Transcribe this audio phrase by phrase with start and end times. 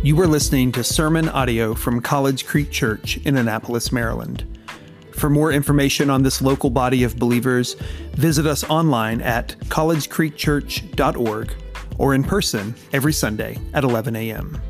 [0.00, 4.44] You are listening to sermon audio from College Creek Church in Annapolis, Maryland.
[5.10, 7.74] For more information on this local body of believers,
[8.12, 11.52] visit us online at collegecreekchurch.org
[11.98, 14.60] or in person every Sunday at 11 a.m.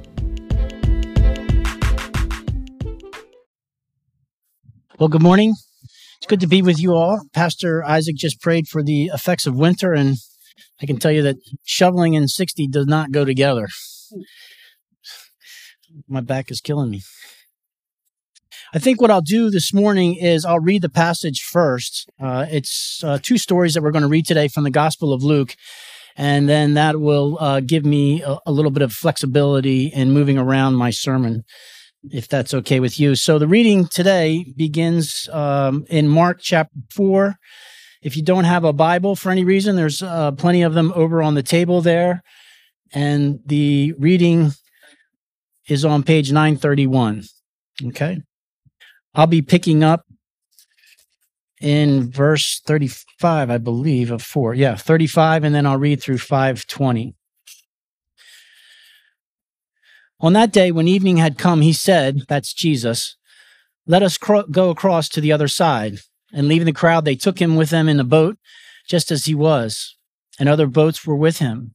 [4.99, 5.55] Well, good morning.
[6.17, 7.21] It's good to be with you all.
[7.35, 10.17] Pastor Isaac just prayed for the effects of winter, and
[10.81, 13.69] I can tell you that shoveling and 60 does not go together.
[16.07, 17.03] My back is killing me.
[18.75, 22.11] I think what I'll do this morning is I'll read the passage first.
[22.21, 25.23] Uh, it's uh, two stories that we're going to read today from the Gospel of
[25.23, 25.55] Luke,
[26.17, 30.37] and then that will uh, give me a, a, little bit of flexibility in moving
[30.37, 31.45] around my sermon,
[32.11, 33.15] if that's okay with you.
[33.15, 37.37] So the reading today begins um, in Mark chapter 4.
[38.03, 41.23] If you don't have a Bible for any reason, there's uh, plenty of them over
[41.23, 42.23] on the table there.
[42.93, 44.53] And the reading
[45.69, 47.25] is on page 931.
[47.87, 48.23] Okay.
[49.15, 50.05] I'll be picking up
[51.61, 54.55] in verse 35, I believe, of 4.
[54.55, 57.15] Yeah, 35, and then I'll read through 520.
[60.21, 63.17] On that day, when evening had come, he said, That's Jesus,
[63.87, 65.99] let us cro- go across to the other side.
[66.33, 68.37] And leaving the crowd, they took him with them in the boat,
[68.87, 69.97] just as he was,
[70.39, 71.75] and other boats were with him.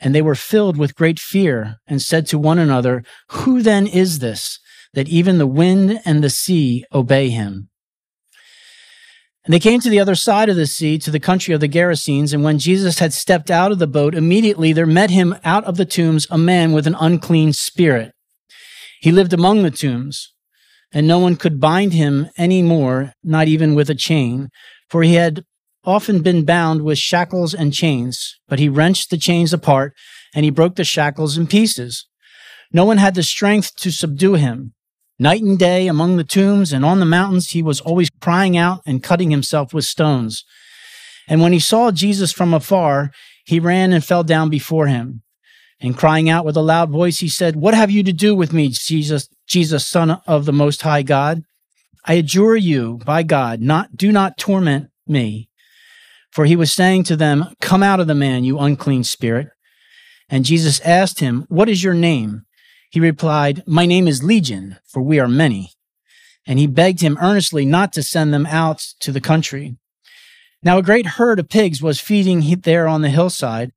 [0.00, 4.18] And they were filled with great fear and said to one another, Who then is
[4.18, 4.58] this
[4.92, 7.68] that even the wind and the sea obey him?
[9.44, 11.68] And they came to the other side of the sea, to the country of the
[11.68, 12.32] Gerasenes.
[12.32, 15.76] And when Jesus had stepped out of the boat, immediately there met him out of
[15.76, 18.12] the tombs a man with an unclean spirit.
[19.00, 20.32] He lived among the tombs,
[20.92, 24.48] and no one could bind him any more, not even with a chain,
[24.88, 25.44] for he had
[25.84, 28.38] often been bound with shackles and chains.
[28.48, 29.94] But he wrenched the chains apart,
[30.34, 32.06] and he broke the shackles in pieces.
[32.72, 34.74] No one had the strength to subdue him.
[35.18, 38.80] Night and day among the tombs and on the mountains, he was always crying out
[38.84, 40.44] and cutting himself with stones.
[41.28, 43.12] And when he saw Jesus from afar,
[43.44, 45.22] he ran and fell down before him.
[45.80, 48.52] And crying out with a loud voice, he said, What have you to do with
[48.52, 51.42] me, Jesus, Jesus, Son of the Most High God?
[52.04, 55.48] I adjure you by God, not, do not torment me.
[56.34, 59.48] For he was saying to them, Come out of the man, you unclean spirit.
[60.28, 62.42] And Jesus asked him, What is your name?
[62.90, 65.70] He replied, My name is Legion, for we are many.
[66.44, 69.76] And he begged him earnestly not to send them out to the country.
[70.60, 73.70] Now a great herd of pigs was feeding there on the hillside,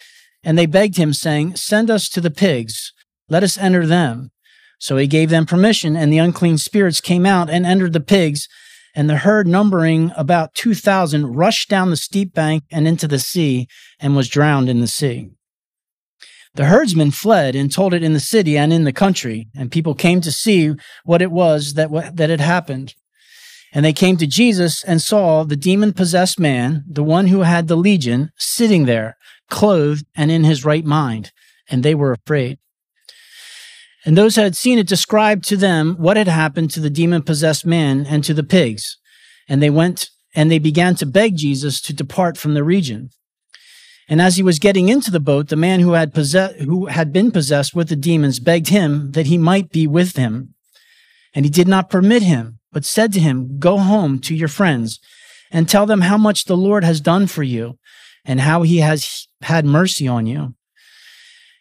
[0.43, 2.91] and they begged him, saying, Send us to the pigs,
[3.29, 4.31] let us enter them.
[4.79, 8.47] So he gave them permission, and the unclean spirits came out and entered the pigs,
[8.97, 13.67] and the herd, numbering about 2,000, rushed down the steep bank and into the sea,
[13.99, 15.29] and was drowned in the sea.
[16.55, 19.93] The herdsmen fled and told it in the city and in the country, and people
[19.93, 20.73] came to see
[21.05, 22.95] what it was that, that had happened.
[23.71, 27.67] And they came to Jesus and saw the demon possessed man, the one who had
[27.67, 29.15] the legion, sitting there,
[29.47, 31.31] clothed and in his right mind,
[31.69, 32.57] and they were afraid.
[34.07, 37.23] And those who had seen it described to them what had happened to the demon
[37.23, 38.97] possessed man and to the pigs.
[39.49, 43.09] And they went and they began to beg Jesus to depart from the region.
[44.07, 47.31] And as he was getting into the boat, the man who had, who had been
[47.31, 50.53] possessed with the demons begged him that he might be with him.
[51.35, 55.01] And he did not permit him, but said to him, Go home to your friends
[55.51, 57.77] and tell them how much the Lord has done for you
[58.23, 60.55] and how he has had mercy on you.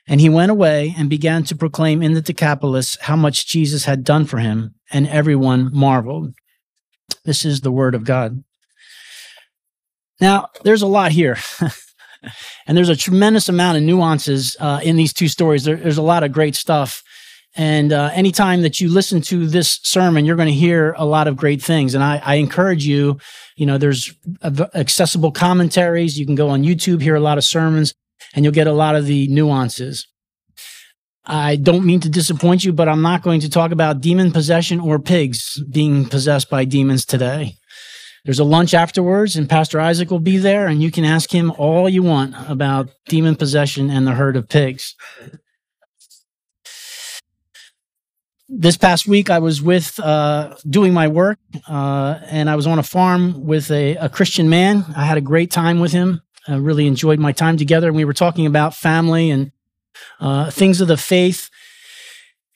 [0.09, 4.05] And he went away and began to proclaim in the Decapolis how much Jesus had
[4.05, 6.35] done for him, and everyone marveled.
[7.25, 8.45] This is the word of God.
[10.21, 11.37] Now, there's a lot here.
[12.67, 15.65] and there's a tremendous amount of nuances uh, in these two stories.
[15.65, 17.03] There, there's a lot of great stuff.
[17.57, 21.27] And uh, anytime that you listen to this sermon, you're going to hear a lot
[21.27, 21.95] of great things.
[21.95, 23.19] And I, I encourage you,
[23.57, 24.15] you know, there's
[24.75, 26.19] accessible commentaries.
[26.19, 27.95] You can go on YouTube, hear a lot of sermons,
[28.35, 30.07] and you'll get a lot of the nuances.
[31.25, 34.79] I don't mean to disappoint you, but I'm not going to talk about demon possession
[34.79, 37.55] or pigs being possessed by demons today.
[38.25, 41.53] There's a lunch afterwards, and Pastor Isaac will be there, and you can ask him
[41.59, 44.95] all you want about demon possession and the herd of pigs.
[48.49, 51.39] this past week, I was with uh, doing my work,
[51.69, 54.85] uh, and I was on a farm with a, a, Christian man.
[54.97, 56.23] I had a great time with him.
[56.49, 59.53] I really enjoyed my time together, and we were talking about family and
[60.21, 61.51] uh, things of the faith.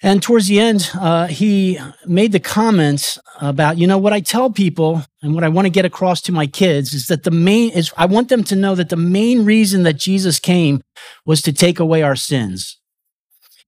[0.02, 4.50] And towards the end, uh, he made the comments about, you know, what I tell
[4.50, 7.70] people and what I want to get across to my kids is that the main
[7.72, 10.80] is I want them to know that the main reason that Jesus came
[11.26, 12.78] was to take away our sins.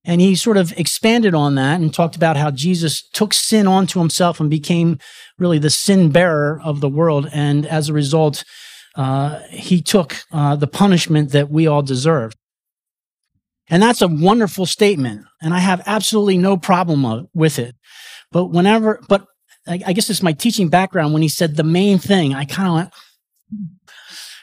[0.04, 4.00] And he sort of expanded on that and talked about how Jesus took sin onto
[4.00, 4.98] himself and became
[5.38, 7.28] really the sin bearer of the world.
[7.32, 8.42] And as a result,
[8.94, 12.36] uh, he took uh, the punishment that we all deserved.
[13.68, 15.24] And that's a wonderful statement.
[15.40, 17.74] And I have absolutely no problem with it.
[18.30, 19.26] But whenever, but
[19.66, 21.12] I guess it's my teaching background.
[21.12, 22.92] When he said the main thing, I kind of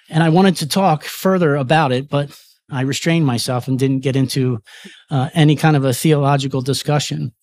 [0.09, 2.35] and I wanted to talk further about it, but
[2.71, 4.59] I restrained myself and didn't get into
[5.11, 7.33] uh, any kind of a theological discussion.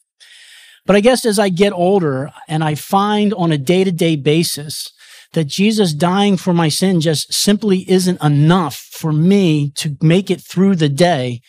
[0.87, 4.17] But I guess as I get older and I find on a day to day
[4.17, 4.93] basis
[5.33, 10.41] that Jesus dying for my sin just simply isn't enough for me to make it
[10.41, 11.41] through the day,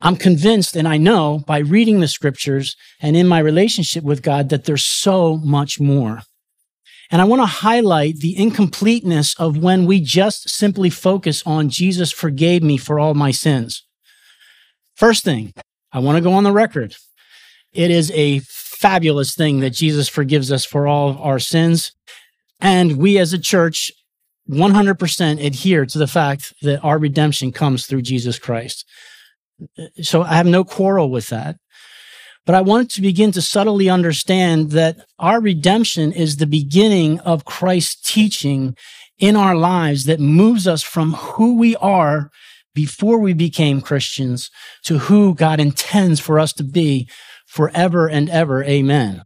[0.00, 4.48] I'm convinced and I know by reading the scriptures and in my relationship with God
[4.48, 6.22] that there's so much more.
[7.10, 12.12] And I want to highlight the incompleteness of when we just simply focus on Jesus
[12.12, 13.84] forgave me for all my sins.
[14.94, 15.52] First thing,
[15.92, 16.94] I want to go on the record.
[17.72, 21.92] It is a fabulous thing that Jesus forgives us for all of our sins.
[22.60, 23.90] And we as a church
[24.50, 28.84] 100% adhere to the fact that our redemption comes through Jesus Christ.
[30.02, 31.56] So I have no quarrel with that.
[32.46, 37.44] But I wanted to begin to subtly understand that our redemption is the beginning of
[37.44, 38.76] Christ's teaching
[39.18, 42.30] in our lives that moves us from who we are
[42.74, 44.50] before we became Christians
[44.84, 47.08] to who God intends for us to be
[47.46, 48.64] forever and ever.
[48.64, 49.22] Amen.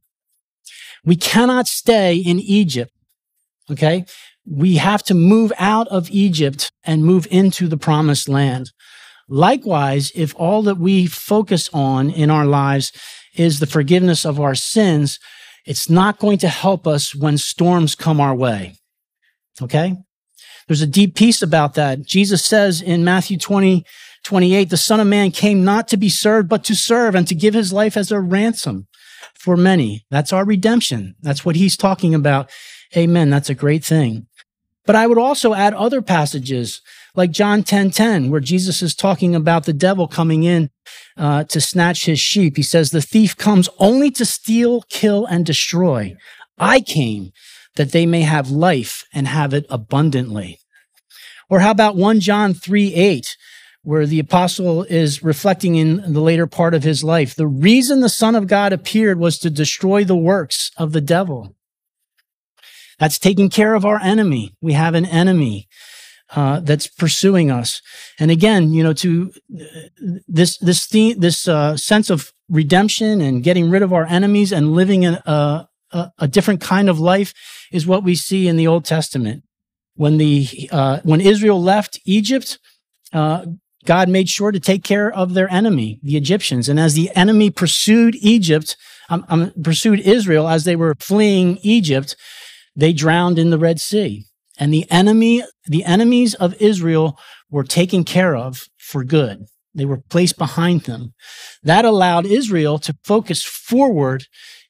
[1.05, 2.94] We cannot stay in Egypt.
[3.71, 4.05] Okay.
[4.47, 8.73] We have to move out of Egypt and move into the promised land.
[9.29, 12.93] Likewise, if all that we focus on in our lives
[13.35, 15.19] is the forgiveness of our sins,
[15.65, 18.77] it's not going to help us when storms come our way.
[19.63, 19.97] Okay?
[20.69, 22.03] There's a deep piece about that.
[22.03, 23.85] Jesus says in Matthew 20,
[24.25, 27.35] 28, the Son of Man came not to be served, but to serve and to
[27.35, 28.89] give his life as a ransom
[29.35, 30.05] for many.
[30.11, 31.15] That's our redemption.
[31.21, 32.51] That's what he's talking about.
[32.97, 33.31] Amen.
[33.31, 34.27] That's a great thing.
[34.87, 36.83] But I would also add other passages
[37.15, 40.71] like John 10 10, where Jesus is talking about the devil coming in
[41.17, 42.57] uh, to snatch his sheep.
[42.57, 46.17] He says, The thief comes only to steal, kill, and destroy.
[46.59, 47.33] I came
[47.77, 50.59] that they may have life and have it abundantly.
[51.49, 53.37] Or how about 1 John 3 8,
[53.83, 57.35] where the apostle is reflecting in the later part of his life?
[57.35, 61.55] The reason the Son of God appeared was to destroy the works of the devil.
[62.99, 64.55] That's taking care of our enemy.
[64.61, 65.69] We have an enemy
[66.31, 67.81] uh, that's pursuing us.
[68.19, 69.65] And again, you know, to uh,
[70.27, 74.75] this this theme, this uh, sense of redemption and getting rid of our enemies and
[74.75, 77.33] living in a, a, a, different kind of life
[77.73, 79.45] is what we see in the Old Testament.
[79.95, 82.59] When the uh, when Israel left Egypt,
[83.13, 83.47] uh,
[83.85, 86.69] God made sure to take care of their enemy, the Egyptians.
[86.69, 88.77] And as the enemy pursued Egypt,
[89.09, 92.17] um, um, pursued Israel as they were fleeing Egypt,
[92.77, 94.25] they drowned in the Red Sea.
[94.59, 97.19] And the enemy, the enemies of Israel
[97.51, 99.47] were taken care of for good.
[99.75, 101.15] They were placed behind them.
[101.63, 104.27] That allowed Israel to focus forward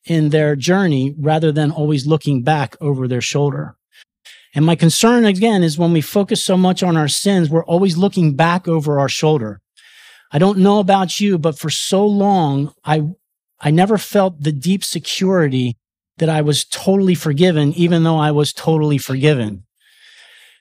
[0.06, 3.76] in their journey rather than always looking back over their shoulder.
[4.54, 7.96] And my concern again is when we focus so much on our sins, we're always
[7.96, 9.60] looking back over our shoulder.
[10.30, 13.02] I don't know about you, but for so long, I,
[13.60, 15.76] I never felt the deep security
[16.18, 19.64] that I was totally forgiven, even though I was totally forgiven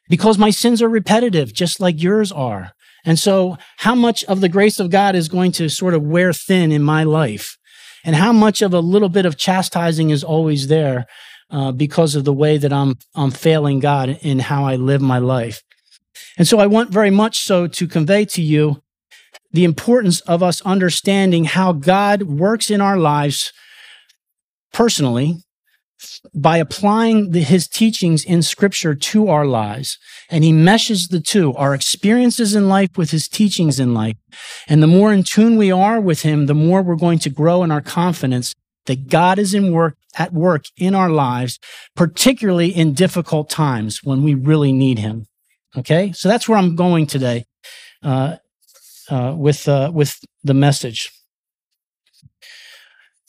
[0.09, 2.73] because my sins are repetitive, just like yours are.
[3.05, 6.31] And so, how much of the grace of God is going to sort of wear
[6.33, 7.57] thin in my life?
[8.05, 11.05] And how much of a little bit of chastising is always there
[11.49, 15.19] uh, because of the way that I'm, I'm failing God in how I live my
[15.19, 15.63] life?
[16.37, 18.81] And so, I want very much so to convey to you
[19.51, 23.51] the importance of us understanding how God works in our lives
[24.73, 25.37] personally
[26.33, 29.97] by applying the, his teachings in scripture to our lives.
[30.29, 34.17] And he meshes the two, our experiences in life with his teachings in life.
[34.67, 37.63] And the more in tune we are with him, the more we're going to grow
[37.63, 38.53] in our confidence
[38.85, 41.57] that God is in work, at work in our lives,
[41.95, 45.25] particularly in difficult times when we really need him.
[45.77, 46.11] Okay.
[46.11, 47.45] So that's where I'm going today,
[48.03, 48.37] uh,
[49.09, 51.11] uh, with, uh, with the message.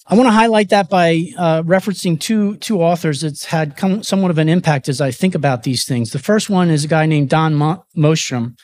[0.07, 4.31] I want to highlight that by uh, referencing two two authors that's had come, somewhat
[4.31, 6.11] of an impact as I think about these things.
[6.11, 8.59] The first one is a guy named Don Mo- Mostrom,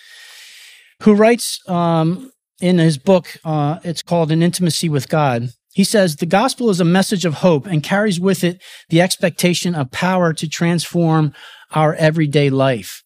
[1.03, 2.31] who writes um,
[2.61, 3.39] in his book.
[3.43, 7.35] Uh, it's called "An Intimacy with God." He says the gospel is a message of
[7.35, 11.33] hope and carries with it the expectation of power to transform
[11.71, 13.03] our everyday life.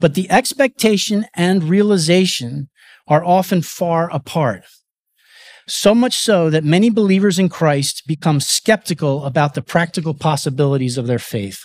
[0.00, 2.68] But the expectation and realization
[3.06, 4.64] are often far apart.
[5.66, 11.06] So much so that many believers in Christ become skeptical about the practical possibilities of
[11.06, 11.64] their faith.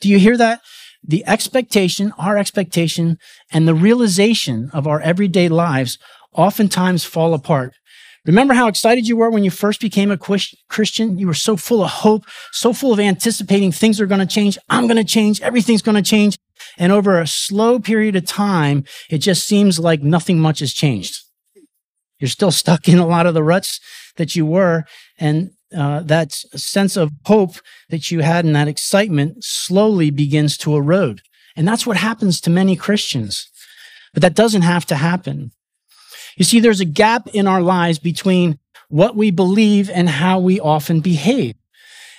[0.00, 0.60] Do you hear that?
[1.06, 3.18] The expectation, our expectation,
[3.52, 5.98] and the realization of our everyday lives
[6.32, 7.74] oftentimes fall apart.
[8.24, 11.18] Remember how excited you were when you first became a Christian?
[11.18, 14.58] You were so full of hope, so full of anticipating things are going to change.
[14.68, 15.40] I'm going to change.
[15.42, 16.36] Everything's going to change.
[16.76, 21.20] And over a slow period of time, it just seems like nothing much has changed.
[22.18, 23.80] You're still stuck in a lot of the ruts
[24.16, 24.84] that you were.
[25.18, 27.56] And uh, that sense of hope
[27.90, 31.22] that you had and that excitement slowly begins to erode.
[31.56, 33.48] And that's what happens to many Christians.
[34.12, 35.52] But that doesn't have to happen.
[36.36, 38.58] You see, there's a gap in our lives between
[38.88, 41.56] what we believe and how we often behave.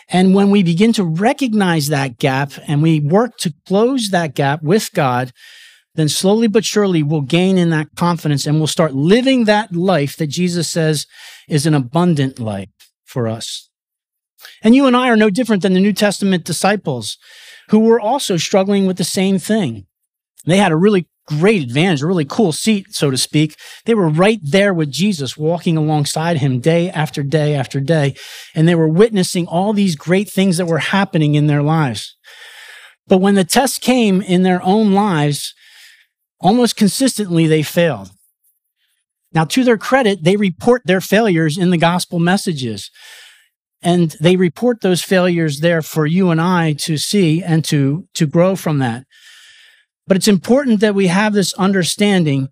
[0.10, 4.63] And when we begin to recognize that gap and we work to close that gap
[4.63, 5.32] with God,
[5.98, 10.16] then slowly but surely we'll gain in that confidence and we'll start living that life
[10.16, 11.08] that Jesus says
[11.50, 12.70] is an abundant life
[13.04, 13.70] for us.
[14.63, 17.18] And you and I are no different than the New Testament disciples
[17.70, 19.88] who were also struggling with the same thing.
[20.46, 23.56] They had a really great advantage, a really cool seat, so to speak.
[23.86, 28.16] They were right there with Jesus, walking alongside him day after day after day.
[28.56, 32.16] And they were witnessing all these great things that were happening in their lives.
[33.08, 35.54] But when the test came in their own lives,
[36.39, 38.12] almost consistently they failed.
[39.34, 42.89] Now, to their credit, they report their failures in the gospel messages.
[43.82, 48.25] And they report those failures there for you and I to see and to, to
[48.25, 49.06] grow from that.
[50.08, 52.48] But it's important that we have this understanding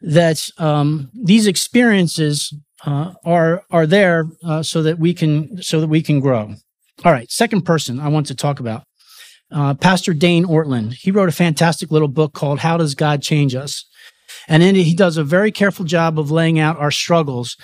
[0.00, 2.52] that um, these experiences
[2.84, 6.54] uh, are are there uh, so that we can so that we can grow.
[7.04, 8.85] All right, second person I want to talk about
[9.50, 10.94] uh, Pastor Dane Ortlund.
[10.94, 13.84] He wrote a fantastic little book called How Does God Change Us?
[14.48, 17.56] And in it, he does a very careful job of laying out our struggles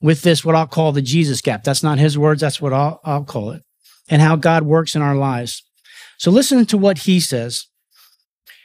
[0.00, 1.64] with this, what I'll call the Jesus gap.
[1.64, 3.62] That's not his words, that's what I'll, I'll call it,
[4.08, 5.62] and how God works in our lives.
[6.18, 7.66] So listen to what he says.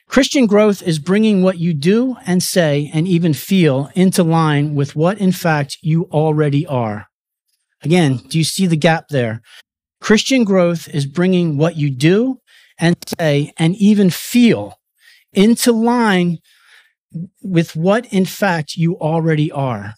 [0.08, 4.94] Christian growth is bringing what you do and say and even feel into line with
[4.94, 7.08] what, in fact, you already are.
[7.82, 9.42] Again, do you see the gap there?
[10.02, 12.41] Christian growth is bringing what you do
[12.82, 14.80] and say and even feel
[15.32, 16.40] into line
[17.42, 19.94] with what in fact you already are.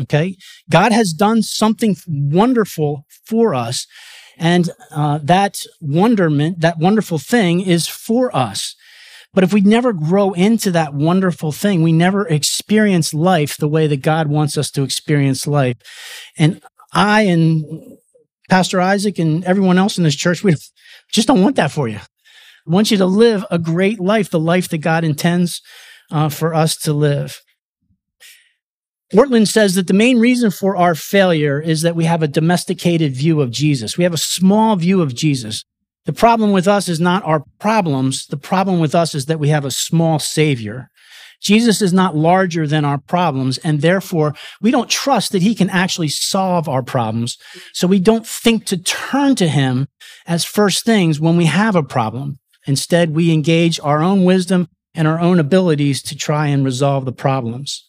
[0.00, 0.36] Okay.
[0.68, 3.86] God has done something wonderful for us.
[4.36, 8.74] And uh, that wonderment, that wonderful thing is for us.
[9.32, 13.86] But if we never grow into that wonderful thing, we never experience life the way
[13.86, 15.76] that God wants us to experience life.
[16.36, 16.62] And
[16.92, 17.98] I and
[18.50, 20.54] Pastor Isaac and everyone else in this church, we
[21.12, 21.98] just don't want that for you.
[21.98, 25.62] I want you to live a great life, the life that God intends
[26.10, 27.40] uh, for us to live.
[29.14, 33.14] Ortlund says that the main reason for our failure is that we have a domesticated
[33.14, 33.96] view of Jesus.
[33.96, 35.64] We have a small view of Jesus.
[36.04, 38.26] The problem with us is not our problems.
[38.26, 40.90] The problem with us is that we have a small savior.
[41.40, 45.70] Jesus is not larger than our problems, and therefore we don't trust that he can
[45.70, 47.38] actually solve our problems.
[47.72, 49.88] So we don't think to turn to him
[50.26, 52.38] as first things when we have a problem.
[52.66, 57.12] Instead, we engage our own wisdom and our own abilities to try and resolve the
[57.12, 57.86] problems.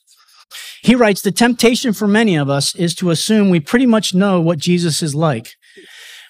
[0.81, 4.39] He writes, the temptation for many of us is to assume we pretty much know
[4.41, 5.51] what Jesus is like.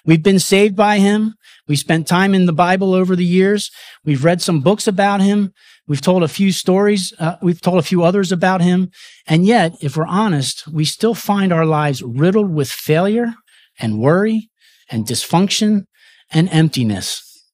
[0.04, 1.34] We've been saved by him.
[1.68, 3.70] We spent time in the Bible over the years.
[4.04, 5.52] We've read some books about him.
[5.92, 7.12] We've told a few stories.
[7.18, 8.90] Uh, we've told a few others about him.
[9.26, 13.34] And yet, if we're honest, we still find our lives riddled with failure
[13.78, 14.48] and worry
[14.90, 15.84] and dysfunction
[16.30, 17.44] and emptiness.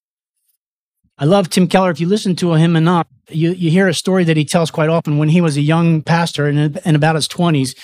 [1.18, 1.90] I love Tim Keller.
[1.90, 4.88] If you listen to him enough, you, you hear a story that he tells quite
[4.88, 7.76] often when he was a young pastor in, in about his 20s.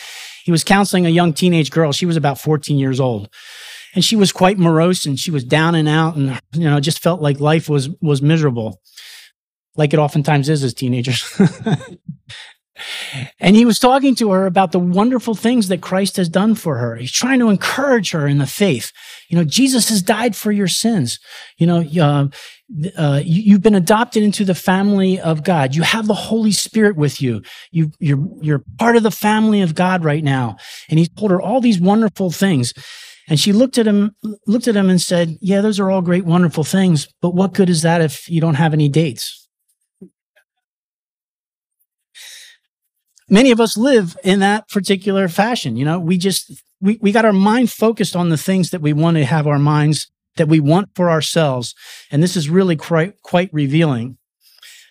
[0.44, 1.90] He was counseling a young teenage girl.
[1.90, 3.28] She was about 14 years old.
[3.92, 7.02] And she was quite morose and she was down and out and, you know, just
[7.02, 8.80] felt like life was, was miserable
[9.76, 11.40] like it oftentimes is as teenagers.
[13.38, 16.78] And he was talking to her about the wonderful things that Christ has done for
[16.78, 16.97] her.
[16.97, 18.90] He's trying to encourage her in the faith.
[19.28, 21.21] You know, Jesus has died for your sins.
[21.57, 22.28] You know, uh,
[22.97, 25.76] uh, you, have been adopted into the family of God.
[25.76, 27.43] You have the Holy Spirit with you.
[27.71, 27.93] you.
[28.00, 30.57] You're, you're part of the family of God right now.
[30.88, 32.75] And he told her all these wonderful things.
[33.28, 34.16] And she looked at him,
[34.47, 37.09] looked at him and said, yeah, those are all great, wonderful things.
[37.23, 39.43] But what good is that if you don't have any dates?
[43.28, 45.76] Many of us live in that particular fashion.
[45.76, 48.93] You know, we just, we, we got our mind focused on the things that we
[48.93, 51.75] want to have our minds that we want for ourselves.
[52.11, 54.19] And this is really quite, quite revealing.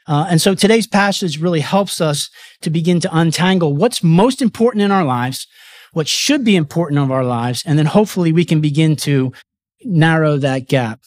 [0.07, 2.29] Uh, and so today's passage really helps us
[2.61, 5.47] to begin to untangle what's most important in our lives,
[5.93, 9.31] what should be important of our lives, and then hopefully we can begin to
[9.85, 10.99] narrow that gap.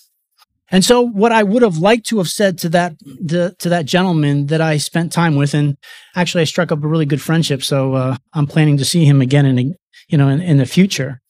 [0.71, 2.97] And so what I would have liked to have said to that
[3.29, 5.77] to, to that gentleman that I spent time with, and
[6.17, 9.21] actually I struck up a really good friendship, so uh, I'm planning to see him
[9.21, 9.63] again in a,
[10.09, 11.21] you know in, in the future.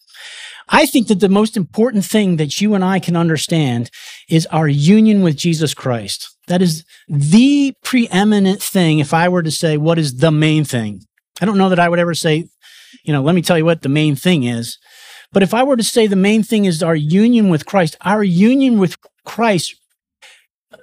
[0.69, 3.90] I think that the most important thing that you and I can understand
[4.28, 6.35] is our union with Jesus Christ.
[6.49, 8.99] That is the preeminent thing.
[8.99, 11.02] If I were to say what is the main thing,
[11.40, 12.49] I don't know that I would ever say,
[13.05, 14.78] you know, let me tell you what the main thing is.
[15.33, 18.25] But if I were to say the main thing is our union with Christ, our
[18.25, 19.76] union with Christ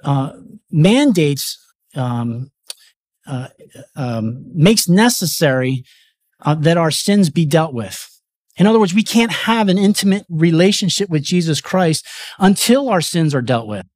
[0.04, 0.32] uh,
[0.70, 1.58] mandates,
[1.96, 2.50] um,
[3.26, 3.48] uh,
[3.96, 5.84] um, makes necessary
[6.44, 8.08] uh, that our sins be dealt with.
[8.56, 12.06] In other words, we can't have an intimate relationship with Jesus Christ
[12.38, 13.86] until our sins are dealt with.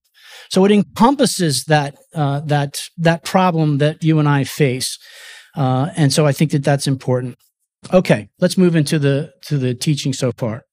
[0.51, 4.99] So it encompasses that uh, that that problem that you and I face,
[5.55, 7.37] uh, and so I think that that's important.
[7.93, 10.65] Okay, let's move into the to the teaching so far.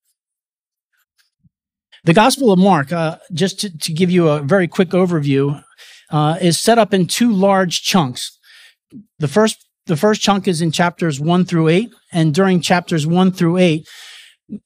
[2.06, 5.64] The Gospel of Mark, uh, just to, to, give you a very quick overview,
[6.12, 8.38] uh, is set up in two large chunks.
[9.18, 13.32] The first, the first chunk is in chapters one through eight, and during chapters one
[13.32, 13.88] through eight,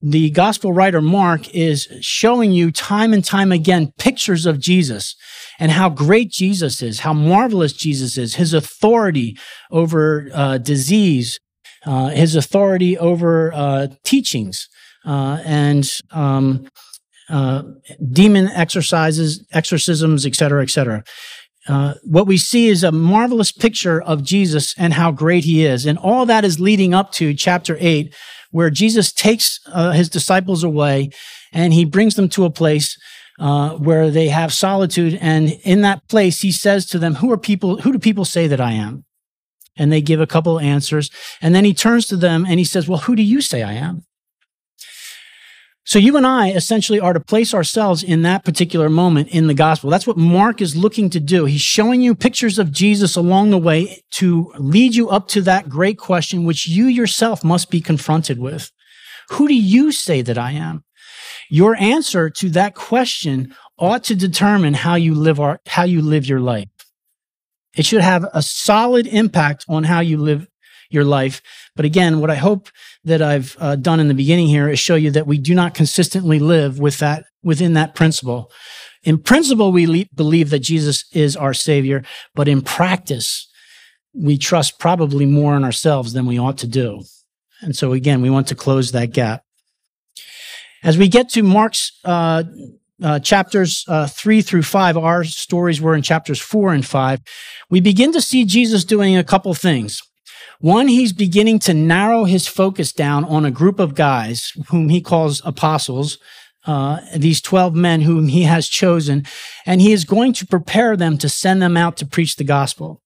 [0.02, 5.16] the gospel writer Mark is showing you time and time again pictures of Jesus
[5.60, 9.38] and how great Jesus is, how marvelous Jesus is, his authority
[9.72, 11.40] over uh, disease,
[11.86, 14.68] uh, his authority over uh, teachings,
[15.06, 16.68] uh, and um,
[17.30, 17.64] uh,
[18.12, 21.04] demon exercises, exorcisms, etc., etc.
[21.68, 25.86] Uh, what we see is a marvelous picture of Jesus and how great he is.
[25.86, 28.14] And all that is leading up to chapter 8,
[28.52, 31.12] where Jesus takes uh, his disciples away
[31.54, 32.98] and he brings them to a place
[33.40, 35.18] uh, where they have solitude.
[35.22, 37.82] And in that place, he says to them, Who are people?
[37.82, 39.06] Who do people say that I am?
[39.78, 41.10] And they give a couple answers.
[41.42, 43.74] And then he turns to them and he says, Well, who do you say I
[43.74, 44.04] am?
[45.90, 49.56] So you and I essentially are to place ourselves in that particular moment in the
[49.56, 49.90] gospel.
[49.90, 51.46] That's what Mark is looking to do.
[51.46, 55.68] He's showing you pictures of Jesus along the way to lead you up to that
[55.68, 58.72] great question, which you yourself must be confronted with.
[59.32, 60.84] Who do you say that I am?
[61.50, 66.28] Your answer to that question ought to determine how you live our, how you live
[66.28, 66.70] your life.
[67.76, 70.46] It should have a solid impact on how you live
[70.90, 71.42] your life.
[71.76, 72.70] But again, what I hope
[73.04, 75.74] that I've uh, done in the beginning here is show you that we do not
[75.74, 78.52] consistently live with that within that principle.
[79.04, 82.04] In principle, we le- believe that Jesus is our Savior,
[82.36, 83.48] but in practice,
[84.14, 87.04] we trust probably more in ourselves than we ought to do.
[87.62, 89.44] And so, again, we want to close that gap.
[90.84, 92.44] As we get to Mark's uh,
[93.02, 97.22] uh, chapters uh, three through five, our stories were in chapters four and five.
[97.70, 100.02] We begin to see Jesus doing a couple things.
[100.62, 105.00] One, he's beginning to narrow his focus down on a group of guys whom he
[105.00, 106.18] calls apostles,
[106.66, 109.26] uh, these 12 men whom he has chosen,
[109.66, 113.02] and he is going to prepare them to send them out to preach the gospel.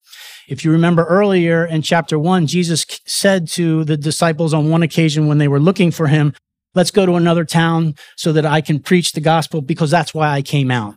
[0.48, 5.28] If you remember earlier in chapter one, Jesus said to the disciples on one occasion
[5.28, 6.34] when they were looking for him,
[6.74, 10.30] let's go to another town so that I can preach the gospel because that's why
[10.30, 10.96] I came out.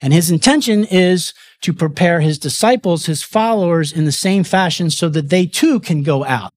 [0.00, 5.08] And his intention is to prepare his disciples, his followers in the same fashion so
[5.08, 6.52] that they too can go out.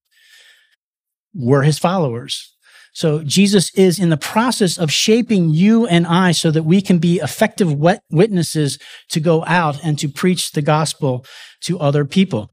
[1.34, 2.54] We're his followers.
[2.92, 6.98] So Jesus is in the process of shaping you and I so that we can
[6.98, 7.74] be effective
[8.10, 8.80] witnesses
[9.12, 11.26] to go out and to preach the gospel
[11.62, 12.52] to other people.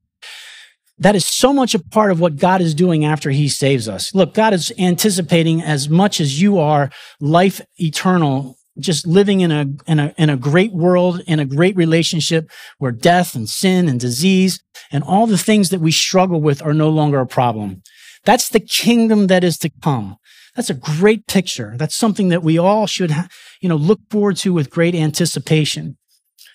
[0.98, 4.14] That is so much a part of what God is doing after he saves us.
[4.14, 6.90] Look, God is anticipating as much as you are
[7.20, 11.76] life eternal just living in a, in a, in a great world, in a great
[11.76, 16.62] relationship where death and sin and disease and all the things that we struggle with
[16.62, 17.82] are no longer a problem.
[18.24, 20.16] That's the kingdom that is to come.
[20.56, 21.74] That's a great picture.
[21.76, 23.12] That's something that we all should,
[23.60, 25.96] you know, look forward to with great anticipation.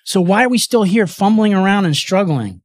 [0.06, 2.62] So why are we still here fumbling around and struggling?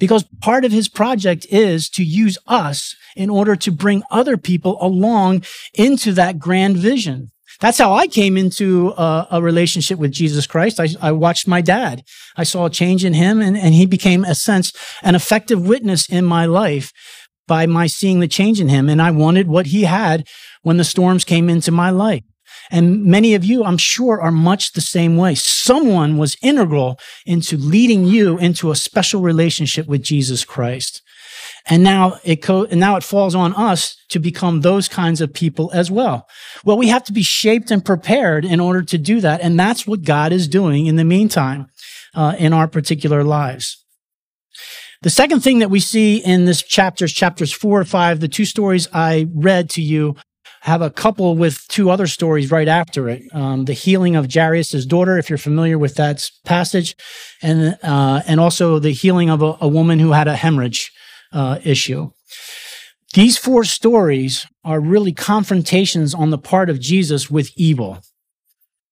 [0.00, 4.78] because part of his project is to use us in order to bring other people
[4.80, 7.30] along into that grand vision.
[7.60, 10.80] That's how I came into a, a relationship with Jesus Christ.
[10.80, 12.02] I, I, watched my dad.
[12.36, 16.08] I saw a change in him and, and he became a sense, an effective witness
[16.08, 16.90] in my life
[17.46, 18.88] by my seeing the change in him.
[18.88, 20.26] And I wanted what he had
[20.62, 22.22] when the storms came into my life.
[22.70, 25.34] And many of you, I'm sure, are much the same way.
[25.34, 31.02] Someone was integral into leading you into a special relationship with Jesus Christ.
[31.66, 35.32] And now it co- and now it falls on us to become those kinds of
[35.32, 36.26] people as well.
[36.64, 39.40] Well, we have to be shaped and prepared in order to do that.
[39.40, 41.66] And that's what God is doing in the meantime,
[42.14, 43.84] uh, in our particular lives.
[45.02, 48.44] The second thing that we see in this chapters, chapters four or five, the two
[48.44, 50.16] stories I read to you
[50.62, 53.22] have a couple with two other stories right after it.
[53.32, 56.96] Um, the healing of Jairus' daughter, if you're familiar with that passage,
[57.40, 60.92] and uh, and also the healing of a, a woman who had a hemorrhage
[61.32, 62.10] uh, issue.
[63.14, 68.00] These four stories are really confrontations on the part of Jesus with evil.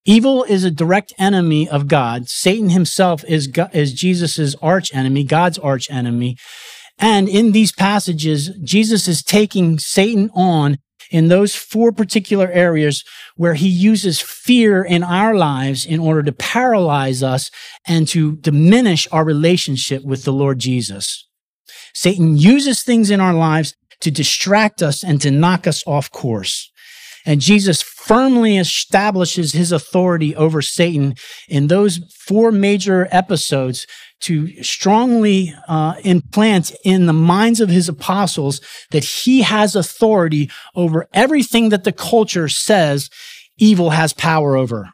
[0.05, 2.29] Evil is a direct enemy of God.
[2.29, 6.37] Satan himself is, is Jesus' arch enemy, God's arch enemy.
[6.98, 10.79] And in these passages, Jesus is taking Satan on
[11.11, 13.05] in those four particular areas
[13.37, 17.51] where he uses fear in our lives in order to paralyze us
[17.87, 21.28] and to diminish our relationship with the Lord Jesus.
[21.94, 26.70] Satan uses things in our lives to distract us and to knock us off course.
[27.26, 31.14] And Jesus firmly establishes his authority over Satan
[31.48, 33.87] in those four major episodes
[34.20, 41.07] to strongly uh, implant in the minds of his apostles that he has authority over
[41.12, 43.11] everything that the culture says
[43.59, 44.88] evil has power over.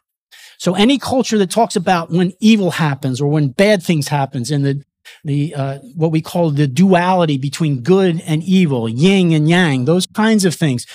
[0.57, 4.63] So any culture that talks about when evil happens or when bad things happens in
[4.63, 4.83] the
[5.23, 10.05] the uh, what we call the duality between good and evil, yin and yang, those
[10.05, 10.85] kinds of things.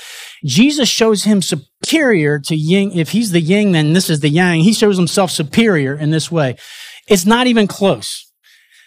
[0.45, 2.93] Jesus shows him superior to yin.
[2.93, 4.61] If he's the yin, then this is the yang.
[4.61, 6.57] He shows himself superior in this way.
[7.09, 8.31] It's not even close.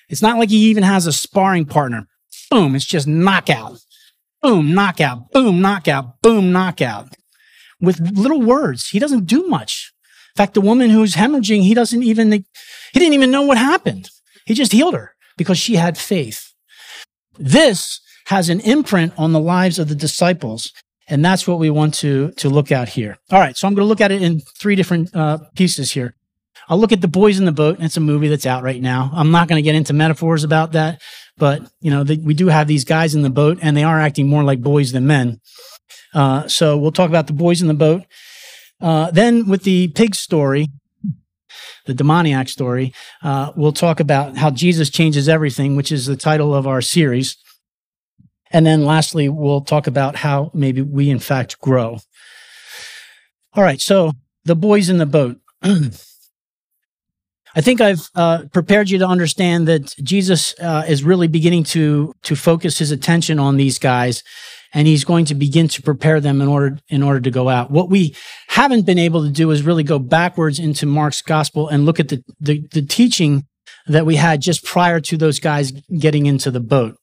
[0.10, 2.08] It's not like he even has a sparring partner.
[2.50, 3.80] Boom, it's just knockout.
[4.42, 5.32] Boom, knockout.
[5.32, 6.22] Boom, knockout.
[6.22, 7.16] Boom, knockout.
[7.80, 8.90] With little words.
[8.90, 9.94] He doesn't do much.
[10.36, 12.44] In fact, the woman who's hemorrhaging, he doesn't even, he
[12.94, 14.10] didn't even know what happened.
[14.46, 16.54] He just healed her because she had faith.
[17.38, 20.72] This has an imprint on the lives of the disciples.
[21.10, 23.18] And that's what we want to, to look at here.
[23.30, 23.58] All right.
[23.58, 26.16] So I'm going to look at it in three different uh, pieces here.
[26.70, 27.76] I'll look at The Boys in the Boat.
[27.76, 29.12] and It's a movie that's out right now.
[29.14, 31.02] I'm not going to get into metaphors about that,
[31.38, 34.00] but you know, the, we do have these guys in the boat and they are
[34.00, 35.42] acting more like boys than men.
[36.14, 38.04] Uh, so we'll talk about The Boys in the Boat.
[38.80, 40.68] Uh, then with the pig story,
[41.86, 46.54] the demoniac story, uh, we'll talk about how Jesus changes everything, which is the title
[46.54, 47.38] of our series.
[48.52, 52.00] And then lastly, we'll talk about how maybe we in fact grow.
[53.54, 53.82] All right.
[53.82, 54.12] So
[54.46, 55.38] the boys in the boat.
[57.56, 62.16] I think I've uh, prepared you to understand that Jesus uh, is really beginning to
[62.24, 64.24] to focus his attention on these guys
[64.74, 67.72] and he's going to begin to prepare them in order in order to go out.
[67.72, 68.16] What we
[68.48, 72.10] haven't been able to do is really go backwards into Mark's gospel and look at
[72.10, 73.46] the the, the teaching
[73.88, 76.98] that we had just prior to those guys getting into the boat.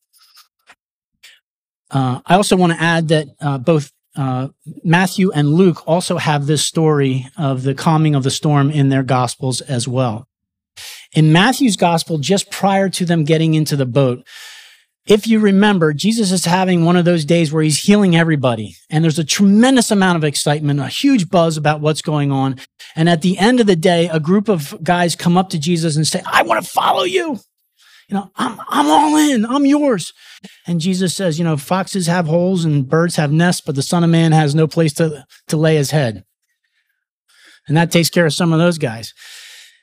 [1.90, 4.48] Uh, I also want to add that uh, both uh,
[4.83, 9.02] Matthew and Luke also have this story of the calming of the storm in their
[9.02, 10.26] gospels as well.
[11.12, 14.26] In Matthew's gospel, just prior to them getting into the boat,
[15.11, 18.77] if you remember, Jesus is having one of those days where he's healing everybody.
[18.88, 22.61] And there's a tremendous amount of excitement, a huge buzz about what's going on.
[22.94, 25.96] And at the end of the day, a group of guys come up to Jesus
[25.96, 27.40] and say, I want to follow you.
[28.09, 29.44] You know, I'm, I'm all in.
[29.44, 30.12] I'm yours.
[30.66, 34.05] And Jesus says, you know, foxes have holes and birds have nests, but the son
[34.05, 36.25] of man has no place to, to lay his head.
[37.66, 39.12] And that takes care of some of those guys.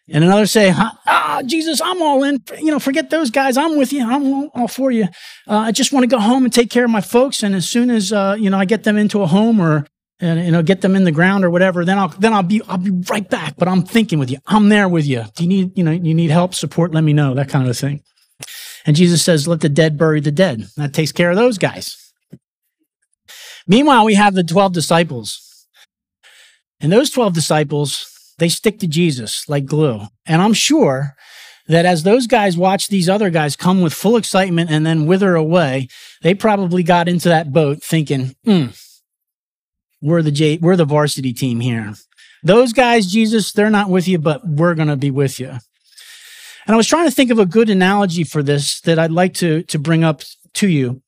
[0.09, 2.41] And another say, ah, Jesus, I'm all in.
[2.59, 3.57] You know, forget those guys.
[3.57, 4.07] I'm with you.
[4.07, 5.05] I'm all for you.
[5.47, 7.43] Uh, I just want to go home and take care of my folks.
[7.43, 9.85] And as soon as, uh, you know, I get them into a home or,
[10.21, 12.61] and, you know, get them in the ground or whatever, then I'll, then I'll be,
[12.69, 13.55] I'll be right back.
[13.57, 14.37] But I'm thinking with you.
[14.47, 15.25] I'm there with you.
[15.35, 16.93] Do you need, you know, you need help, support?
[16.93, 17.33] Let me know.
[17.33, 18.01] That kind of thing.
[18.85, 20.67] And Jesus says, let the dead bury the dead.
[20.77, 22.13] That takes care of those guys.
[23.67, 25.67] Meanwhile, we have the 12 disciples.
[26.79, 30.01] And those 12 disciples, they stick to Jesus like glue.
[30.25, 31.15] And I'm sure
[31.67, 35.35] that as those guys watch these other guys come with full excitement and then wither
[35.35, 35.89] away,
[36.21, 38.67] they probably got into that boat thinking, hmm,
[40.01, 41.93] we're the J- we're the varsity team here.
[42.43, 45.49] Those guys, Jesus, they're not with you, but we're going to be with you.
[45.49, 49.33] And I was trying to think of a good analogy for this that I'd like
[49.35, 50.21] to, to bring up
[50.55, 51.01] to you.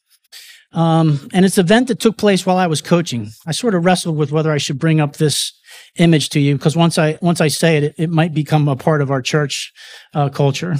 [0.72, 3.32] Um, and it's an event that took place while I was coaching.
[3.46, 5.54] I sort of wrestled with whether I should bring up this
[5.98, 8.76] image to you because once I once I say it, it, it, might become a
[8.76, 9.74] part of our church
[10.14, 10.76] uh, culture.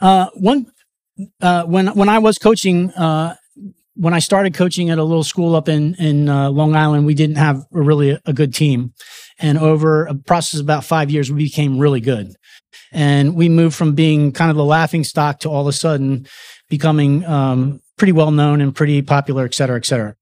[0.00, 0.66] Uh, one
[1.40, 3.36] uh, when when I was coaching, uh,
[3.94, 7.14] when I started coaching at a little school up in in uh, Long Island, we
[7.14, 8.92] didn't have a really a, good team,
[9.38, 12.34] and over a process of about five years, we became really good,
[12.92, 16.26] and we moved from being kind of the laughing stock to all of a sudden
[16.68, 20.14] becoming um, pretty well known and pretty popular, et cetera, et cetera.